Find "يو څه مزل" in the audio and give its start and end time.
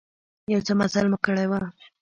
0.53-1.05